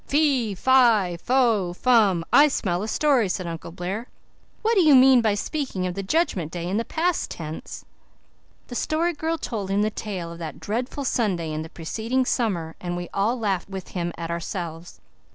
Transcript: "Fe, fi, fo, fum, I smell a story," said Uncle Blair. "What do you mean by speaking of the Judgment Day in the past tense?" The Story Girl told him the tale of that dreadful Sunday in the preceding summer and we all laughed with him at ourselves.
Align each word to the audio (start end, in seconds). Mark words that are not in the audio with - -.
"Fe, 0.07 0.55
fi, 0.55 1.15
fo, 1.21 1.73
fum, 1.73 2.25
I 2.33 2.47
smell 2.47 2.81
a 2.81 2.87
story," 2.87 3.29
said 3.29 3.45
Uncle 3.45 3.71
Blair. 3.71 4.07
"What 4.63 4.73
do 4.73 4.81
you 4.81 4.95
mean 4.95 5.21
by 5.21 5.35
speaking 5.35 5.85
of 5.85 5.93
the 5.93 6.01
Judgment 6.01 6.51
Day 6.51 6.67
in 6.67 6.77
the 6.77 6.83
past 6.85 7.29
tense?" 7.29 7.85
The 8.65 8.73
Story 8.73 9.13
Girl 9.13 9.37
told 9.37 9.69
him 9.69 9.83
the 9.83 9.91
tale 9.91 10.31
of 10.31 10.39
that 10.39 10.59
dreadful 10.59 11.03
Sunday 11.05 11.51
in 11.53 11.61
the 11.61 11.69
preceding 11.69 12.25
summer 12.25 12.75
and 12.81 12.97
we 12.97 13.09
all 13.13 13.37
laughed 13.39 13.69
with 13.69 13.89
him 13.89 14.11
at 14.17 14.31
ourselves. 14.31 14.99